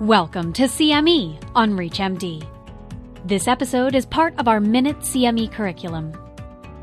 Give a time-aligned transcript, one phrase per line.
[0.00, 2.44] Welcome to CME on ReachMD.
[3.24, 6.12] This episode is part of our Minute CME curriculum.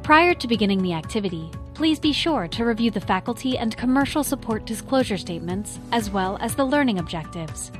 [0.03, 4.65] Prior to beginning the activity, please be sure to review the faculty and commercial support
[4.65, 7.71] disclosure statements as well as the learning objectives.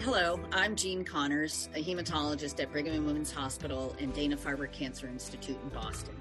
[0.00, 5.08] Hello, I'm Jean Connors, a hematologist at Brigham and Women's Hospital and Dana Farber Cancer
[5.08, 6.14] Institute in Boston.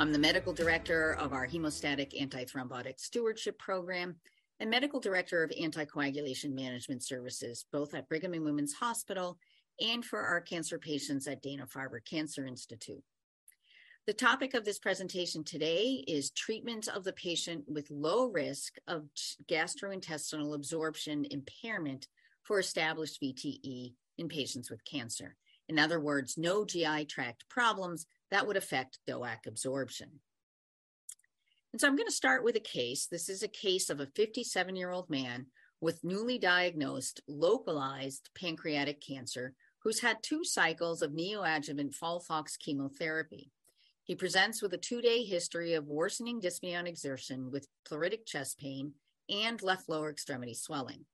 [0.00, 4.14] I'm the medical director of our hemostatic antithrombotic stewardship program
[4.60, 9.38] and medical director of anticoagulation management services, both at Brigham and Women's Hospital
[9.80, 13.02] and for our cancer patients at Dana Farber Cancer Institute.
[14.06, 19.08] The topic of this presentation today is treatment of the patient with low risk of
[19.50, 22.06] gastrointestinal absorption impairment
[22.44, 25.34] for established VTE in patients with cancer.
[25.68, 30.20] In other words, no GI tract problems that would affect DOAC absorption.
[31.72, 33.06] And so I'm going to start with a case.
[33.10, 35.46] This is a case of a 57 year old man
[35.80, 43.50] with newly diagnosed localized pancreatic cancer who's had two cycles of neoadjuvant FOLFOX chemotherapy.
[44.02, 48.58] He presents with a two day history of worsening dyspnea on exertion with pleuritic chest
[48.58, 48.94] pain
[49.28, 51.04] and left lower extremity swelling.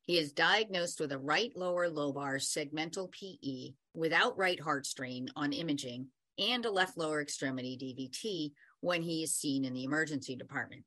[0.00, 5.52] He is diagnosed with a right lower lobar segmental PE without right heart strain on
[5.52, 10.84] imaging and a left lower extremity DVT when he is seen in the emergency department.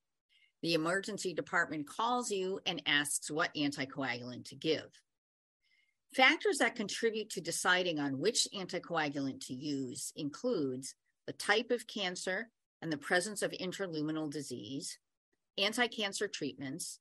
[0.61, 4.89] The emergency department calls you and asks what anticoagulant to give.
[6.13, 10.95] Factors that contribute to deciding on which anticoagulant to use includes
[11.27, 12.49] the type of cancer
[12.81, 14.97] and the presence of intraluminal disease,
[15.57, 16.99] anti-cancer treatments,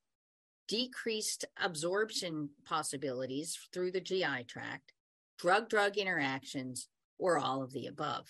[0.66, 4.92] decreased absorption possibilities through the GI tract,
[5.38, 6.88] drug-drug interactions,
[7.24, 8.26] or all of the above.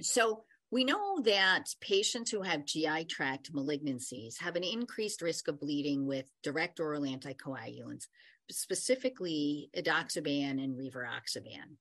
[0.00, 5.58] So we know that patients who have GI tract malignancies have an increased risk of
[5.58, 8.06] bleeding with direct oral anticoagulants,
[8.52, 11.74] specifically edoxaban and rivaroxaban.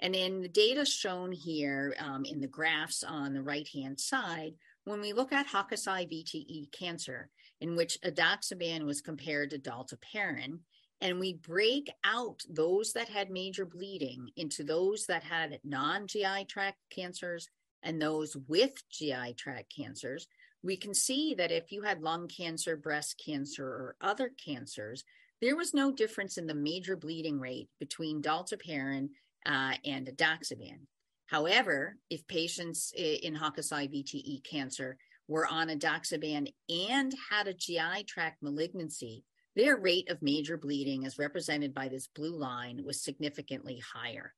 [0.00, 4.54] And in the data shown here um, in the graphs on the right hand side,
[4.84, 7.28] when we look at Hokusai VTE cancer,
[7.60, 10.60] in which edoxaban was compared to dalteparin,
[11.00, 16.46] and we break out those that had major bleeding into those that had non GI
[16.48, 17.48] tract cancers
[17.82, 20.26] and those with GI tract cancers,
[20.62, 25.04] we can see that if you had lung cancer, breast cancer, or other cancers,
[25.40, 29.08] there was no difference in the major bleeding rate between dalteparin
[29.46, 30.80] uh, and edoxaban.
[31.26, 34.96] However, if patients in Hokusai VTE cancer
[35.28, 39.24] were on edoxaban and had a GI tract malignancy,
[39.58, 44.32] their rate of major bleeding, as represented by this blue line, was significantly higher.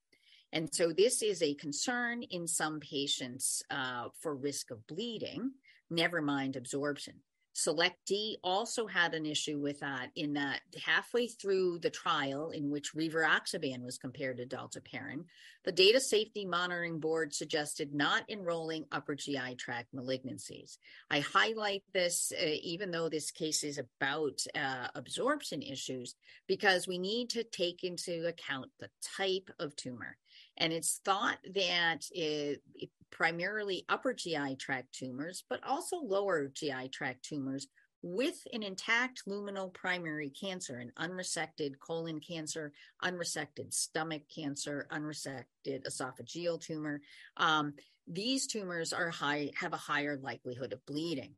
[0.51, 5.53] And so this is a concern in some patients uh, for risk of bleeding,
[5.91, 7.15] never mind absorption.
[7.61, 12.71] Select D also had an issue with that in that halfway through the trial in
[12.71, 15.25] which rivaroxaban was compared to dalteparin,
[15.65, 20.79] the Data Safety Monitoring Board suggested not enrolling upper GI tract malignancies.
[21.11, 26.15] I highlight this uh, even though this case is about uh, absorption issues
[26.47, 28.89] because we need to take into account the
[29.19, 30.17] type of tumor.
[30.57, 32.63] And it's thought that it,
[33.11, 37.67] primarily upper GI tract tumors, but also lower GI tract tumors
[38.03, 42.73] with an intact luminal primary cancer, an unresected colon cancer,
[43.03, 47.01] unresected stomach cancer, unresected esophageal tumor.
[47.37, 47.75] Um,
[48.07, 51.35] these tumors are high, have a higher likelihood of bleeding.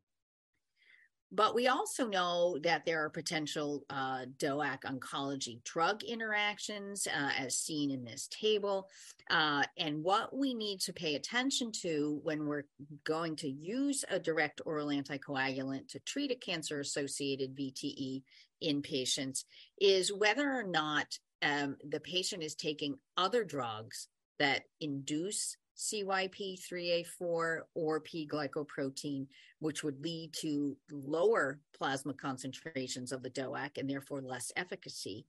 [1.35, 7.57] But we also know that there are potential uh, DOAC oncology drug interactions, uh, as
[7.57, 8.87] seen in this table.
[9.31, 12.65] Uh, and what we need to pay attention to when we're
[13.03, 18.21] going to use a direct oral anticoagulant to treat a cancer associated VTE
[18.61, 19.45] in patients
[19.81, 24.07] is whether or not um, the patient is taking other drugs
[24.37, 29.27] that induce CYP3A4 or P glycoprotein,
[29.59, 35.25] which would lead to lower plasma concentrations of the DOAC and therefore less efficacy,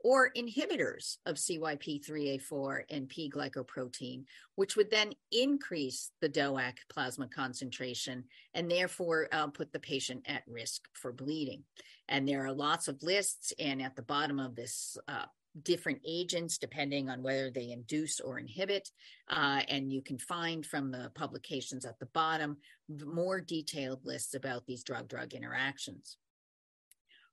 [0.00, 4.24] or inhibitors of CYP3A4 and P glycoprotein,
[4.54, 10.42] which would then increase the DOAC plasma concentration and therefore uh, put the patient at
[10.46, 11.64] risk for bleeding.
[12.08, 15.26] And there are lots of lists, and at the bottom of this uh,
[15.62, 18.90] different agents depending on whether they induce or inhibit.
[19.28, 22.56] Uh, and you can find from the publications at the bottom
[23.04, 26.16] more detailed lists about these drug drug interactions.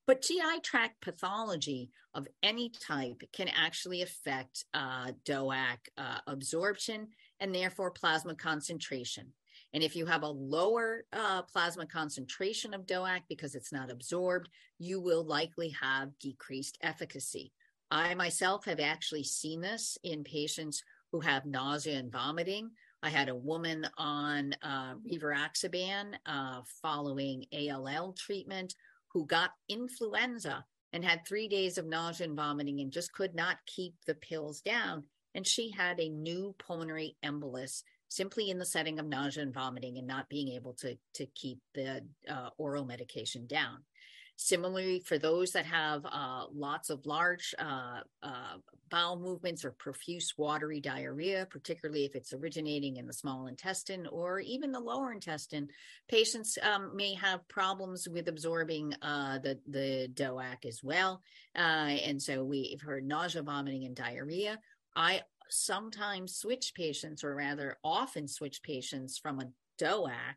[0.08, 7.08] But GI tract pathology of any type can actually affect uh, DOAC uh, absorption
[7.40, 9.34] and therefore plasma concentration.
[9.74, 14.50] And if you have a lower uh, plasma concentration of DOAC because it's not absorbed,
[14.78, 17.52] you will likely have decreased efficacy.
[17.92, 22.72] I myself have actually seen this in patients who have nausea and vomiting.
[23.04, 28.74] I had a woman on uh, rivaroxaban uh, following ALL treatment
[29.14, 33.58] who got influenza and had three days of nausea and vomiting and just could not
[33.66, 35.04] keep the pills down.
[35.36, 39.98] And she had a new pulmonary embolus simply in the setting of nausea and vomiting
[39.98, 43.84] and not being able to, to keep the uh, oral medication down.
[44.38, 48.58] Similarly, for those that have uh, lots of large uh, uh,
[48.90, 54.40] bowel movements or profuse watery diarrhea, particularly if it's originating in the small intestine or
[54.42, 55.70] even the lower intestine,
[56.10, 61.22] patients um, may have problems with absorbing uh, the, the DOAC as well.
[61.56, 64.60] Uh, and so we've heard nausea, vomiting, and diarrhea.
[64.96, 69.50] I sometimes switch patients, or rather often switch patients from a
[69.82, 70.36] DOAC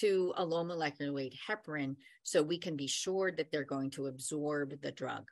[0.00, 4.06] to a low molecular weight heparin so we can be sure that they're going to
[4.06, 5.28] absorb the drug.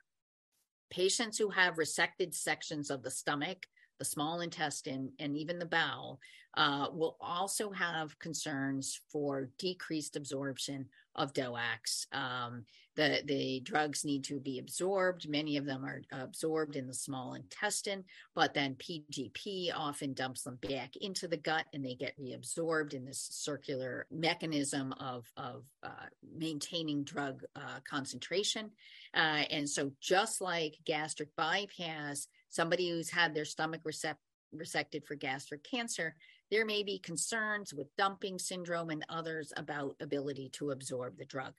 [0.89, 3.65] Patients who have resected sections of the stomach,
[3.99, 6.19] the small intestine, and even the bowel
[6.55, 12.05] uh, will also have concerns for decreased absorption of DOACs.
[12.11, 12.65] Um,
[12.95, 15.29] the, the drugs need to be absorbed.
[15.29, 18.03] Many of them are absorbed in the small intestine,
[18.33, 23.05] but then PGP often dumps them back into the gut and they get reabsorbed in
[23.05, 28.71] this circular mechanism of, of uh, maintaining drug uh, concentration.
[29.13, 35.63] Uh, and so, just like gastric bypass, somebody who's had their stomach resected for gastric
[35.63, 36.15] cancer,
[36.49, 41.53] there may be concerns with dumping syndrome and others about ability to absorb the drug.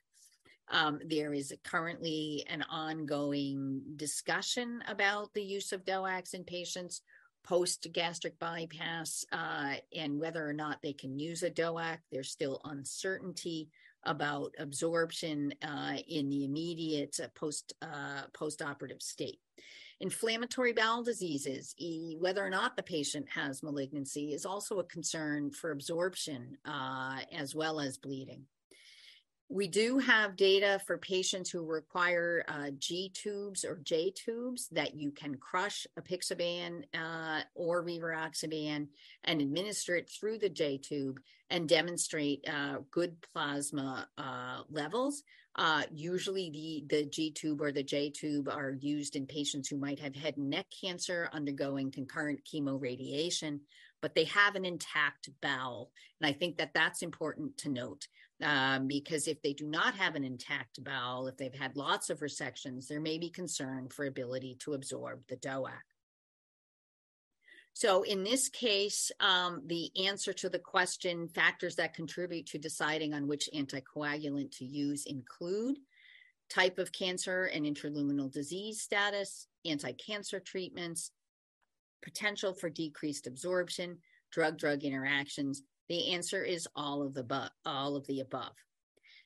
[0.71, 7.01] Um, there is currently an ongoing discussion about the use of DOACs in patients
[7.43, 11.97] post gastric bypass uh, and whether or not they can use a DOAC.
[12.11, 13.69] There's still uncertainty
[14.03, 19.39] about absorption uh, in the immediate uh, post uh, post operative state.
[20.01, 21.75] Inflammatory bowel diseases,
[22.19, 27.53] whether or not the patient has malignancy, is also a concern for absorption uh, as
[27.53, 28.45] well as bleeding.
[29.51, 34.93] We do have data for patients who require uh, G tubes or J tubes that
[34.93, 38.87] you can crush apixaban uh, or rivaroxaban
[39.23, 41.19] and administer it through the J tube
[41.49, 45.23] and demonstrate uh, good plasma uh, levels.
[45.59, 49.75] Uh, usually, the, the G tube or the J tube are used in patients who
[49.75, 53.59] might have head and neck cancer undergoing concurrent chemoradiation,
[54.01, 55.91] but they have an intact bowel.
[56.21, 58.07] And I think that that's important to note
[58.41, 62.21] um, because if they do not have an intact bowel, if they've had lots of
[62.21, 65.73] resections, there may be concern for ability to absorb the DOAC.
[67.73, 73.13] So in this case, um, the answer to the question factors that contribute to deciding
[73.13, 75.77] on which anticoagulant to use include
[76.49, 81.11] type of cancer and intraluminal disease status, anti-cancer treatments,
[82.01, 83.97] potential for decreased absorption,
[84.31, 88.53] drug-drug interactions, the answer is all of the bu- all of the above.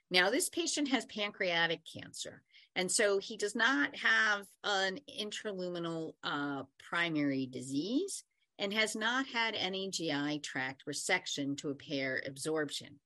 [0.09, 2.41] Now, this patient has pancreatic cancer,
[2.75, 8.23] and so he does not have an intraluminal uh, primary disease
[8.63, 12.97] and has not had any GI tract resection to impair absorption.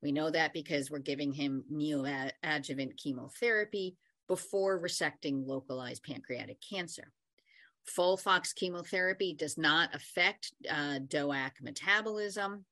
[0.00, 7.12] We know that because we're giving him neoadjuvant chemotherapy before resecting localized pancreatic cancer.
[7.94, 12.64] FOLFOX chemotherapy does not affect uh, DOAC metabolism.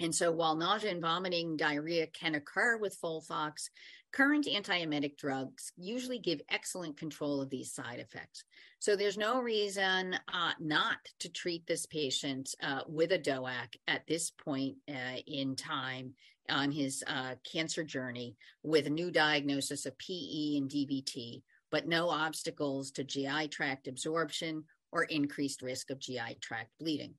[0.00, 3.68] And so while nausea and vomiting diarrhea can occur with Folfox,
[4.12, 8.44] current antiemetic drugs usually give excellent control of these side effects.
[8.78, 14.06] So there's no reason uh, not to treat this patient uh, with a DOAC at
[14.06, 16.14] this point uh, in time
[16.48, 22.08] on his uh, cancer journey with a new diagnosis of PE and DVT, but no
[22.08, 27.14] obstacles to GI tract absorption or increased risk of GI tract bleeding.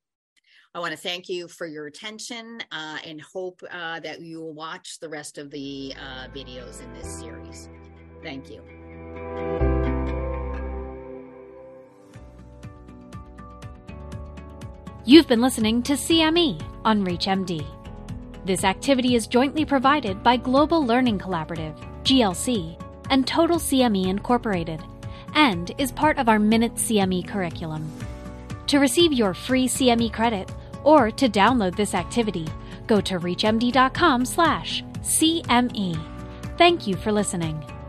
[0.72, 4.54] I want to thank you for your attention uh, and hope uh, that you will
[4.54, 7.68] watch the rest of the uh, videos in this series.
[8.22, 8.62] Thank you.
[15.04, 17.66] You've been listening to CME on ReachMD.
[18.44, 24.80] This activity is jointly provided by Global Learning Collaborative, GLC, and Total CME Incorporated,
[25.34, 27.90] and is part of our Minute CME curriculum.
[28.68, 30.48] To receive your free CME credit,
[30.84, 32.46] or to download this activity,
[32.86, 35.98] go to reachmd.com/cme.
[36.58, 37.79] Thank you for listening.